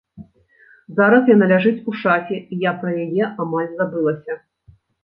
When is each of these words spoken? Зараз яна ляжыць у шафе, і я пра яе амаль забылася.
Зараз 0.99 1.23
яна 1.35 1.45
ляжыць 1.53 1.75
у 1.91 1.97
шафе, 2.01 2.41
і 2.53 2.63
я 2.69 2.77
пра 2.81 2.99
яе 3.07 3.23
амаль 3.41 3.71
забылася. 3.79 4.45